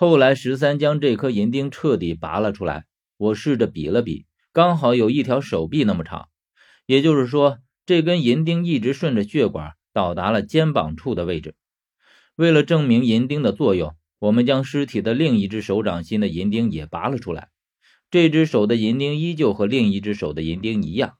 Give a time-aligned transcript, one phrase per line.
[0.00, 2.84] 后来十三将这颗银钉彻底拔了出来，
[3.16, 6.28] 我试着比了比，刚好有一条手臂那么长，
[6.86, 11.56] 也就是说，这根银钉一直顺着血管到达了肩膀处的位置。
[12.36, 17.48] 为了证明银钉的作用，我们将尸体的另一只手掌心的银钉也拔了出来。
[18.08, 21.16] 这只手的银钉依旧和另一只手的银钉一样，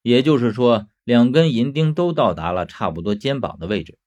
[0.00, 3.98] 也就是说，两根银钉都到达了差不多肩膀的位置。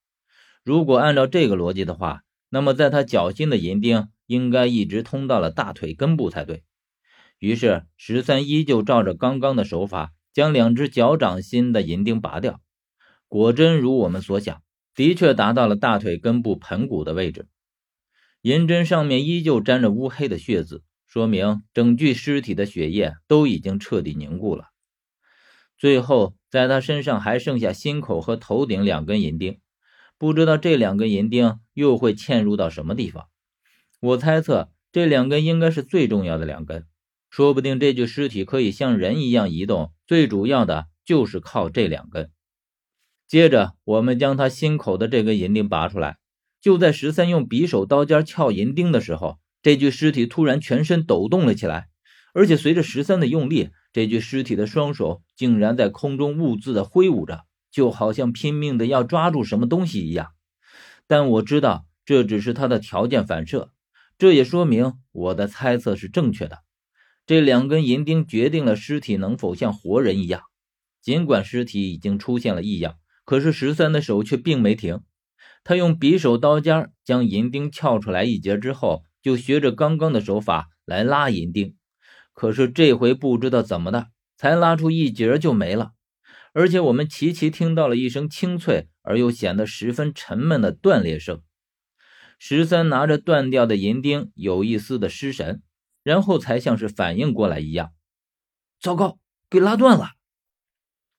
[0.64, 6.64] 如果按照这个逻辑的话，那么在他脚心的银钉应该一直通到了大腿根部才对。
[7.38, 12.60] 于是十三依旧照着刚刚的手法，将两只脚掌心的银钉拔掉。
[13.28, 14.62] 果真如我们所想。
[14.92, 17.46] 的确达到了大腿根部盆骨的位置，
[18.42, 24.66] 银针上面依旧沾着乌黑的血渍，说明整具尸体的血液都已经彻底凝固了。
[25.78, 29.60] 最后，在他身上还剩下心口和头顶两根银钉，
[30.18, 33.26] 不知道这两根银钉又会嵌入到什么地方。
[34.00, 36.86] 我猜测这两根应该是最重要的两根，
[37.30, 42.30] 说不定这具尸体可以像人一样移动，最主要的就是靠这两根。
[43.26, 46.18] 接着，我们将他心口的这根银钉拔出来。
[46.60, 51.88] 就在十三用匕首刀尖撬银钉的时候，这具尸体突然全身抖动了起来，
[52.34, 60.32] 而且随着十三的用力，这具尸体的双手竟然在空中兀自的挥舞着，就好像拼命的要抓住什么东西一样。
[61.10, 63.72] 但我知道这只是他的条件反射，
[64.16, 66.60] 这也说明我的猜测是正确的。
[67.26, 70.42] 这两根银钉决定了尸体能否像活人一样，
[71.02, 72.94] 尽管尸体已经出现了异样。
[73.24, 75.00] 可是十三的手却并没停，
[75.64, 81.74] 他用匕首刀尖将银钉撬出来一截之后，就学着刚刚的手法来拉银钉。
[82.32, 85.90] 可是这回不知道怎么的，才拉出一截就没了，
[86.52, 91.42] 而且我们齐齐听到了一声清脆而又显得十分沉闷的断裂声。
[92.38, 95.62] 十三拿着断掉的银钉，有一丝的失神，
[96.02, 97.92] 然后才像是反应过来一样，
[98.80, 99.18] 糟糕，
[99.50, 100.12] 给拉断了。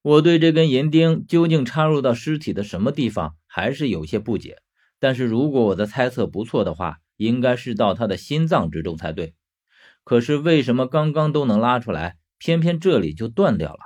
[0.01, 4.57] 我对这根银钉究竟插入到尸体的什么地方还是有些不解，
[4.99, 9.35] 但是如果我的猜测不错的话，应该是到他的心脏之中才对。
[10.03, 13.79] 可是为什么刚刚都能拉出来，偏偏这里就断掉了？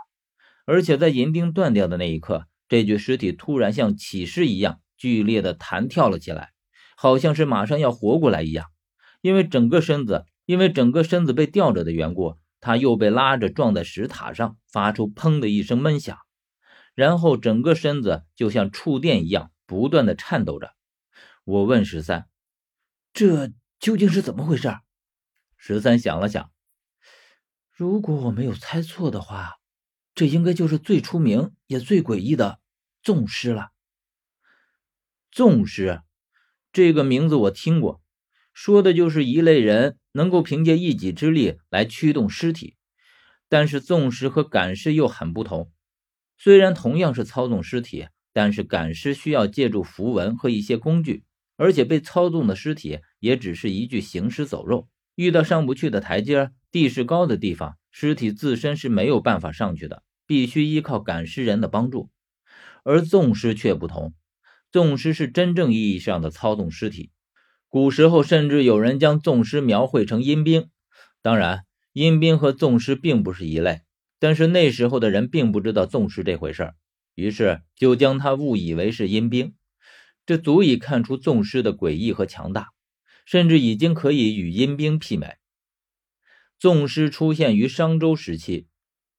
[0.66, 6.52] 而且在银钉断掉的那一刻，这具尸体突然像起尸一样剧烈的弹跳了起来，
[6.96, 8.68] 好像是马上要活过来一样。
[9.22, 12.38] 因为整个身子，因为整个身子被吊着的缘故。
[12.62, 16.18] 他又被拉着撞在石塔上，发出“砰”的一声闷响，
[16.96, 20.74] 然后整个身子就像触电一样不断的颤抖着。
[21.44, 22.28] 我问十三
[23.14, 24.76] ：“这究竟是怎么回事？”
[25.58, 26.50] 十三想了想
[27.72, 29.58] ：“如果我没有猜错的话，
[30.16, 32.60] 这应该就是最出名也最诡异的
[33.04, 33.70] 纵尸了。”
[35.30, 36.02] 纵尸
[36.74, 38.02] 这个名字我听过，
[38.54, 39.98] 说的就是一类人。
[40.18, 42.78] 能够凭借一己之力来驱动尸体，
[43.50, 45.74] 但是纵尸和赶尸又很不同。
[46.38, 51.26] 虽然同样是操纵尸体，但是赶尸需要借助符文和一些工具，
[51.58, 54.88] 而且被操纵的尸体也只是一具行尸走肉。
[55.16, 62.10] 遇到上不去的台阶、地势高的地方，尸体自身是没有办法上去的，必须依靠赶尸人的帮助。
[62.84, 64.14] 而纵尸却不同，
[64.70, 67.12] 纵尸是真正意义上的操纵尸体。
[67.70, 70.68] 古时候甚至有人将纵尸描绘成阴兵，
[71.22, 71.64] 当然，
[71.94, 73.80] 阴兵和纵尸并不是一类。
[74.20, 76.76] 但是那时候的人并不知道纵尸这回事儿，
[77.16, 79.54] 于是就将他误以为是阴兵。
[80.26, 82.72] 这足以看出纵尸的诡异和强大，
[83.26, 85.36] 甚至已经可以与阴兵媲美。
[86.66, 88.66] 纵师出现于商周时期，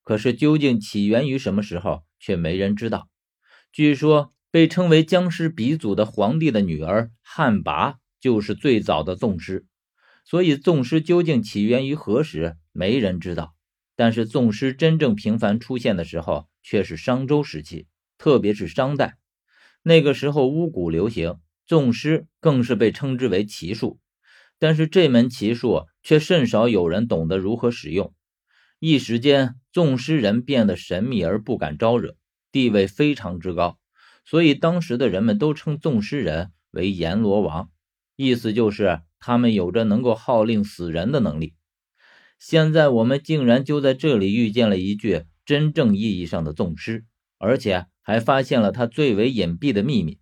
[0.02, 3.08] 可是究竟起源于什么时候，却没人知道。
[3.70, 7.98] 据说被称为僵尸鼻祖的皇帝的女儿汉魃。
[8.18, 9.64] 就是最早的纵师，
[10.24, 13.54] 所以纵师究竟起源于何时，没人知道。
[13.94, 17.86] 但是纵师真正频繁出现的时候，却是商周时期，
[18.18, 19.18] 特别是商代。
[19.84, 24.00] 那个时候巫蛊流行，纵师更是被称之为奇术。
[24.58, 28.14] 但是这门奇术却甚少有人懂得如何使用。
[28.78, 32.14] 一时间，纵尸人变得神秘而不敢招惹，
[32.52, 33.76] 地位非常之高，
[34.24, 37.70] 所以当时的人们都称纵尸人为阎罗王。
[38.14, 41.54] 意思就是他们有着能够号令死人的能力。
[42.38, 47.04] 现在我们竟然就在这里遇见了一具真正意义上的纵尸，
[47.38, 50.20] 而且还发现了他最为隐蔽的秘密。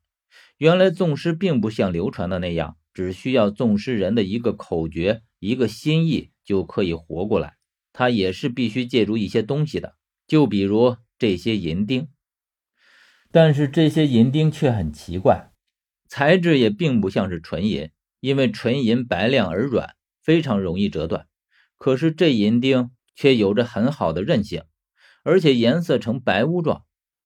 [0.57, 7.57] 原来纵尸并不像流传的那样，只需要纵尸人的一个口诀、一个心意就可以活过来。
[7.93, 9.95] 他也是必须借助一些东西的，
[10.27, 12.09] 就比如这些银钉。
[13.31, 15.53] 但是这些银钉却很奇怪。
[16.09, 21.27] 材质也并不像是纯银，因为纯银白亮而软，非常容易折断。
[21.77, 24.63] 可是这银钉却有着很好的韧性，
[25.25, 26.85] 而且颜色呈白乌状。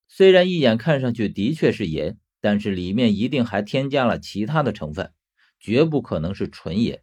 [0.08, 5.12] 虽然一眼看上去的确是银，但是里面一定还添加了其他的成分，
[5.60, 6.98] 绝不可能是纯银。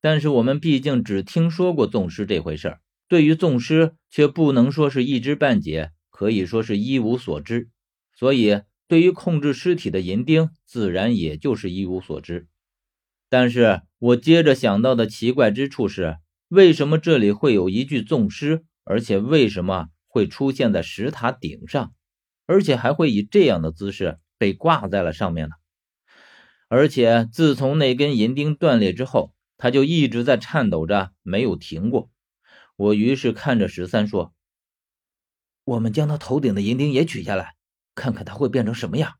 [0.00, 7.70] 但是我们毕竟只听说过纵尸这回事儿，对于纵尸却不能说是一知半解，可以说是一无所知。
[8.14, 12.46] 所以，对于控制尸体的银钉，自然也就是一无所知。
[13.28, 21.92] 但是我接着想到的奇怪之处是，为什么这里会有一具纵尸，而且为什么会出现在石塔顶上，
[22.46, 25.56] 而且还会以这样的姿势被挂在了上面呢？
[26.68, 32.10] 而且自从那根银钉断裂之后，他就一直在颤抖着，没有停过。
[32.76, 34.34] 我于是看着十三说
[35.64, 37.56] ：“我们将他头顶的银钉也取下来，
[37.94, 39.14] 看看他会变成什么样。”